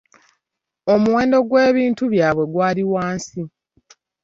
[0.93, 3.41] Omuwendo gw'ebintu byabwe gwali wansi.